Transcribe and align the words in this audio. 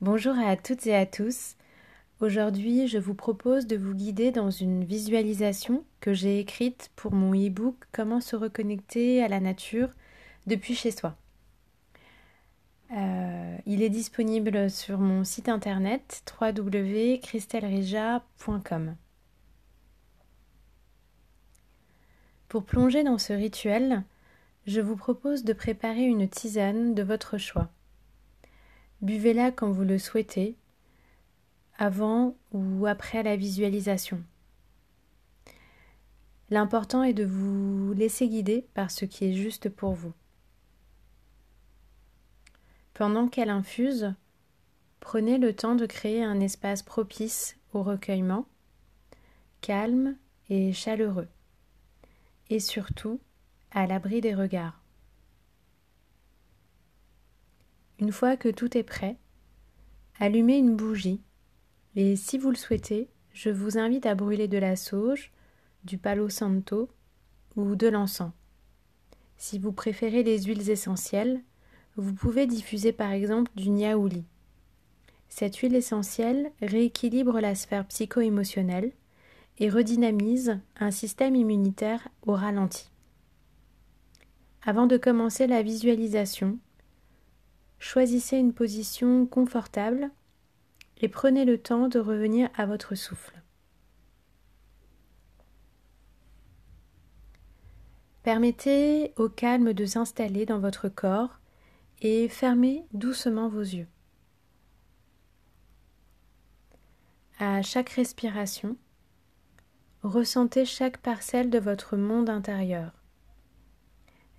Bonjour 0.00 0.38
à 0.38 0.56
toutes 0.56 0.86
et 0.86 0.94
à 0.94 1.06
tous. 1.06 1.56
Aujourd'hui, 2.20 2.86
je 2.86 2.98
vous 2.98 3.14
propose 3.14 3.66
de 3.66 3.76
vous 3.76 3.94
guider 3.94 4.30
dans 4.30 4.48
une 4.48 4.84
visualisation 4.84 5.82
que 5.98 6.14
j'ai 6.14 6.38
écrite 6.38 6.92
pour 6.94 7.12
mon 7.12 7.34
e-book 7.34 7.74
Comment 7.90 8.20
se 8.20 8.36
reconnecter 8.36 9.24
à 9.24 9.28
la 9.28 9.40
nature 9.40 9.88
depuis 10.46 10.76
chez 10.76 10.92
soi. 10.92 11.16
Euh, 12.96 13.56
il 13.66 13.82
est 13.82 13.90
disponible 13.90 14.70
sur 14.70 15.00
mon 15.00 15.24
site 15.24 15.48
internet 15.48 16.22
www.christelrija.com. 16.40 18.94
Pour 22.48 22.62
plonger 22.62 23.02
dans 23.02 23.18
ce 23.18 23.32
rituel, 23.32 24.04
je 24.64 24.80
vous 24.80 24.94
propose 24.94 25.42
de 25.42 25.52
préparer 25.52 26.04
une 26.04 26.28
tisane 26.28 26.94
de 26.94 27.02
votre 27.02 27.36
choix. 27.36 27.68
Buvez-la 29.00 29.52
quand 29.52 29.70
vous 29.70 29.84
le 29.84 29.98
souhaitez, 29.98 30.56
avant 31.78 32.36
ou 32.52 32.86
après 32.86 33.22
la 33.22 33.36
visualisation. 33.36 34.22
L'important 36.50 37.02
est 37.02 37.14
de 37.14 37.24
vous 37.24 37.92
laisser 37.92 38.28
guider 38.28 38.66
par 38.74 38.90
ce 38.90 39.04
qui 39.04 39.26
est 39.26 39.34
juste 39.34 39.68
pour 39.68 39.92
vous. 39.92 40.12
Pendant 42.94 43.28
qu'elle 43.28 43.50
infuse, 43.50 44.14
prenez 44.98 45.38
le 45.38 45.54
temps 45.54 45.76
de 45.76 45.86
créer 45.86 46.24
un 46.24 46.40
espace 46.40 46.82
propice 46.82 47.56
au 47.72 47.84
recueillement, 47.84 48.46
calme 49.60 50.16
et 50.48 50.72
chaleureux, 50.72 51.28
et 52.50 52.58
surtout 52.58 53.20
à 53.70 53.86
l'abri 53.86 54.20
des 54.20 54.34
regards. 54.34 54.80
Une 58.00 58.12
fois 58.12 58.36
que 58.36 58.48
tout 58.48 58.76
est 58.76 58.84
prêt, 58.84 59.16
allumez 60.20 60.58
une 60.58 60.76
bougie 60.76 61.20
et 61.96 62.14
si 62.14 62.38
vous 62.38 62.50
le 62.50 62.56
souhaitez, 62.56 63.08
je 63.32 63.50
vous 63.50 63.76
invite 63.76 64.06
à 64.06 64.14
brûler 64.14 64.46
de 64.46 64.58
la 64.58 64.76
sauge, 64.76 65.32
du 65.82 65.98
palo 65.98 66.28
santo 66.28 66.88
ou 67.56 67.74
de 67.74 67.88
l'encens. 67.88 68.32
Si 69.36 69.58
vous 69.58 69.72
préférez 69.72 70.22
les 70.22 70.42
huiles 70.42 70.70
essentielles, 70.70 71.42
vous 71.96 72.14
pouvez 72.14 72.46
diffuser 72.46 72.92
par 72.92 73.10
exemple 73.10 73.50
du 73.56 73.70
niaouli. 73.70 74.24
Cette 75.28 75.56
huile 75.56 75.74
essentielle 75.74 76.52
rééquilibre 76.62 77.40
la 77.40 77.56
sphère 77.56 77.86
psycho-émotionnelle 77.86 78.92
et 79.58 79.70
redynamise 79.70 80.60
un 80.78 80.92
système 80.92 81.34
immunitaire 81.34 82.06
au 82.26 82.34
ralenti. 82.34 82.90
Avant 84.62 84.86
de 84.86 84.96
commencer 84.96 85.48
la 85.48 85.62
visualisation, 85.62 86.58
Choisissez 87.78 88.36
une 88.36 88.52
position 88.52 89.26
confortable 89.26 90.10
et 91.00 91.08
prenez 91.08 91.44
le 91.44 91.58
temps 91.58 91.88
de 91.88 91.98
revenir 91.98 92.50
à 92.56 92.66
votre 92.66 92.94
souffle. 92.94 93.40
Permettez 98.22 99.12
au 99.16 99.28
calme 99.28 99.72
de 99.72 99.86
s'installer 99.86 100.44
dans 100.44 100.58
votre 100.58 100.88
corps 100.88 101.38
et 102.02 102.28
fermez 102.28 102.84
doucement 102.92 103.48
vos 103.48 103.62
yeux. 103.62 103.86
À 107.38 107.62
chaque 107.62 107.90
respiration, 107.90 108.76
ressentez 110.02 110.64
chaque 110.64 110.98
parcelle 110.98 111.50
de 111.50 111.58
votre 111.58 111.96
monde 111.96 112.28
intérieur. 112.28 112.92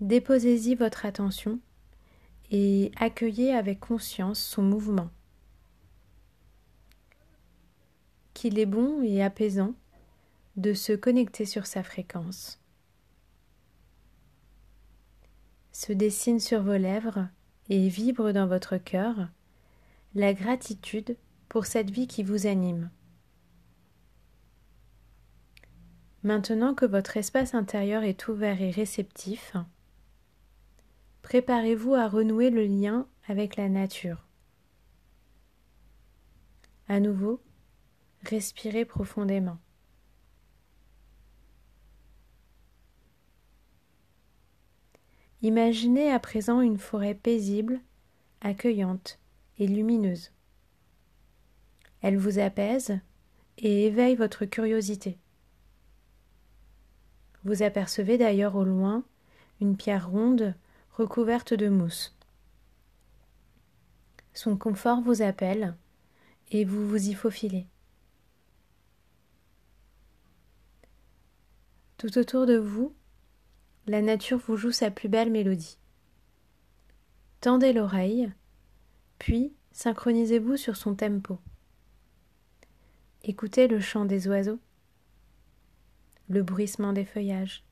Déposez-y 0.00 0.76
votre 0.76 1.04
attention 1.04 1.58
et 2.50 2.92
accueillez 2.96 3.54
avec 3.54 3.80
conscience 3.80 4.40
son 4.40 4.62
mouvement. 4.62 5.10
Qu'il 8.32 8.58
est 8.58 8.66
bon 8.66 9.02
et 9.02 9.22
apaisant 9.22 9.74
de 10.56 10.72
se 10.72 10.92
connecter 10.92 11.44
sur 11.44 11.66
sa 11.66 11.82
fréquence. 11.82 12.60
Se 15.72 15.92
dessine 15.92 16.40
sur 16.40 16.62
vos 16.62 16.76
lèvres 16.76 17.28
et 17.68 17.88
vibre 17.88 18.32
dans 18.32 18.46
votre 18.46 18.76
cœur 18.76 19.28
la 20.14 20.32
gratitude 20.32 21.16
pour 21.48 21.66
cette 21.66 21.90
vie 21.90 22.06
qui 22.06 22.22
vous 22.22 22.46
anime. 22.46 22.90
Maintenant 26.22 26.74
que 26.74 26.86
votre 26.86 27.16
espace 27.16 27.54
intérieur 27.54 28.02
est 28.02 28.28
ouvert 28.28 28.62
et 28.62 28.70
réceptif, 28.70 29.56
préparez-vous 31.24 31.94
à 31.94 32.06
renouer 32.06 32.50
le 32.50 32.64
lien 32.66 33.08
avec 33.26 33.56
la 33.56 33.70
nature. 33.70 34.26
À 36.86 37.00
nouveau, 37.00 37.40
respirez 38.22 38.84
profondément. 38.84 39.56
Imaginez 45.40 46.12
à 46.12 46.20
présent 46.20 46.60
une 46.60 46.78
forêt 46.78 47.14
paisible, 47.14 47.80
accueillante 48.42 49.18
et 49.58 49.66
lumineuse. 49.66 50.30
Elle 52.02 52.18
vous 52.18 52.38
apaise 52.38 52.98
et 53.56 53.86
éveille 53.86 54.14
votre 54.14 54.44
curiosité. 54.44 55.18
Vous 57.44 57.62
apercevez 57.62 58.18
d'ailleurs 58.18 58.56
au 58.56 58.64
loin 58.64 59.04
une 59.62 59.78
pierre 59.78 60.10
ronde 60.10 60.54
recouverte 60.96 61.54
de 61.54 61.68
mousse. 61.68 62.16
Son 64.32 64.56
confort 64.56 65.00
vous 65.00 65.22
appelle 65.22 65.76
et 66.50 66.64
vous 66.64 66.88
vous 66.88 67.08
y 67.08 67.14
faufilez. 67.14 67.66
Tout 71.96 72.18
autour 72.18 72.46
de 72.46 72.56
vous, 72.56 72.94
la 73.86 74.02
nature 74.02 74.38
vous 74.38 74.56
joue 74.56 74.72
sa 74.72 74.90
plus 74.90 75.08
belle 75.08 75.30
mélodie. 75.30 75.78
Tendez 77.40 77.72
l'oreille, 77.72 78.32
puis 79.18 79.52
synchronisez-vous 79.72 80.56
sur 80.56 80.76
son 80.76 80.94
tempo. 80.94 81.38
Écoutez 83.22 83.68
le 83.68 83.80
chant 83.80 84.04
des 84.04 84.28
oiseaux, 84.28 84.60
le 86.28 86.42
bruissement 86.42 86.92
des 86.92 87.04
feuillages. 87.04 87.64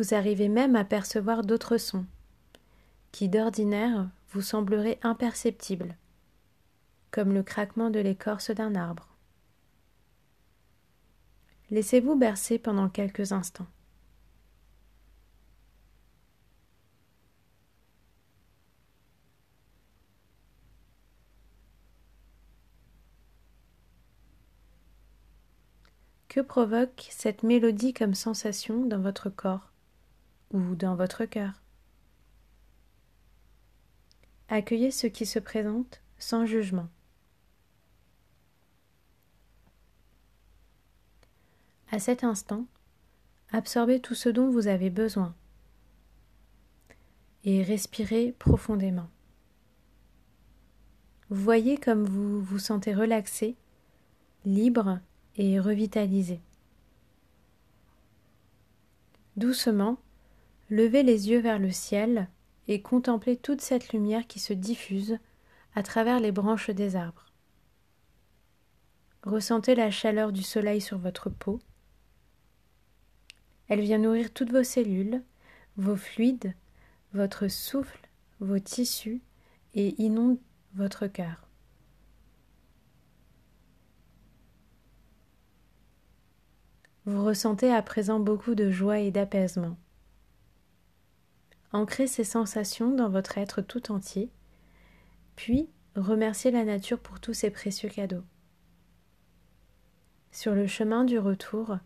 Vous 0.00 0.14
arrivez 0.14 0.48
même 0.48 0.76
à 0.76 0.84
percevoir 0.86 1.42
d'autres 1.42 1.76
sons, 1.76 2.06
qui 3.12 3.28
d'ordinaire 3.28 4.08
vous 4.30 4.40
sembleraient 4.40 4.98
imperceptibles, 5.02 5.94
comme 7.10 7.34
le 7.34 7.42
craquement 7.42 7.90
de 7.90 8.00
l'écorce 8.00 8.50
d'un 8.50 8.76
arbre. 8.76 9.14
Laissez-vous 11.70 12.16
bercer 12.16 12.58
pendant 12.58 12.88
quelques 12.88 13.32
instants. 13.32 13.66
Que 26.28 26.40
provoque 26.40 27.06
cette 27.10 27.42
mélodie 27.42 27.92
comme 27.92 28.14
sensation 28.14 28.86
dans 28.86 29.02
votre 29.02 29.28
corps? 29.28 29.69
Ou 30.52 30.74
dans 30.74 30.94
votre 30.94 31.24
cœur. 31.24 31.62
Accueillez 34.48 34.90
ce 34.90 35.06
qui 35.06 35.26
se 35.26 35.38
présente 35.38 36.00
sans 36.18 36.44
jugement. 36.44 36.88
À 41.92 41.98
cet 41.98 42.24
instant, 42.24 42.66
absorbez 43.52 44.00
tout 44.00 44.14
ce 44.14 44.28
dont 44.28 44.50
vous 44.50 44.66
avez 44.66 44.90
besoin 44.90 45.34
et 47.44 47.62
respirez 47.62 48.34
profondément. 48.38 49.08
Voyez 51.30 51.76
comme 51.78 52.04
vous 52.04 52.42
vous 52.42 52.58
sentez 52.58 52.94
relaxé, 52.94 53.56
libre 54.44 54.98
et 55.36 55.60
revitalisé. 55.60 56.40
Doucement, 59.36 59.98
levez 60.70 61.02
les 61.02 61.28
yeux 61.28 61.40
vers 61.40 61.58
le 61.58 61.70
ciel 61.70 62.28
et 62.68 62.80
contemplez 62.80 63.36
toute 63.36 63.60
cette 63.60 63.92
lumière 63.92 64.26
qui 64.26 64.38
se 64.38 64.52
diffuse 64.52 65.18
à 65.74 65.82
travers 65.82 66.20
les 66.20 66.32
branches 66.32 66.70
des 66.70 66.96
arbres. 66.96 67.26
Ressentez 69.22 69.74
la 69.74 69.90
chaleur 69.90 70.32
du 70.32 70.42
soleil 70.42 70.80
sur 70.80 70.98
votre 70.98 71.28
peau. 71.28 71.60
Elle 73.68 73.80
vient 73.80 73.98
nourrir 73.98 74.32
toutes 74.32 74.50
vos 74.50 74.64
cellules, 74.64 75.22
vos 75.76 75.96
fluides, 75.96 76.54
votre 77.12 77.48
souffle, 77.48 78.08
vos 78.40 78.58
tissus 78.58 79.20
et 79.74 80.00
inonde 80.02 80.38
votre 80.74 81.06
cœur. 81.06 81.46
Vous 87.06 87.24
ressentez 87.24 87.72
à 87.72 87.82
présent 87.82 88.20
beaucoup 88.20 88.54
de 88.54 88.70
joie 88.70 89.00
et 89.00 89.10
d'apaisement. 89.10 89.76
Ancrez 91.72 92.06
ces 92.06 92.24
sensations 92.24 92.94
dans 92.94 93.08
votre 93.08 93.38
être 93.38 93.62
tout 93.62 93.92
entier, 93.92 94.30
puis 95.36 95.68
remerciez 95.94 96.50
la 96.50 96.64
nature 96.64 96.98
pour 96.98 97.20
tous 97.20 97.34
ces 97.34 97.50
précieux 97.50 97.88
cadeaux. 97.88 98.24
Sur 100.32 100.54
le 100.54 100.66
chemin 100.66 101.04
du 101.04 101.18
retour, 101.18 101.78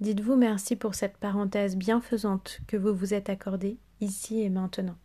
dites-vous 0.00 0.36
merci 0.36 0.76
pour 0.76 0.94
cette 0.94 1.18
parenthèse 1.18 1.76
bienfaisante 1.76 2.60
que 2.66 2.76
vous 2.76 2.94
vous 2.94 3.14
êtes 3.14 3.28
accordée 3.28 3.78
ici 4.00 4.40
et 4.40 4.50
maintenant. 4.50 4.96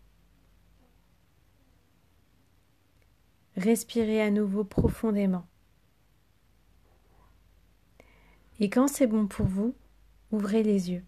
Respirez 3.56 4.22
à 4.22 4.31
nouveau 4.31 4.64
profondément. 4.64 5.46
Et 8.60 8.70
quand 8.70 8.88
c'est 8.88 9.08
bon 9.08 9.28
pour 9.28 9.46
vous, 9.46 9.75
ouvrez 10.31 10.64
les 10.64 10.92
yeux. 10.92 11.04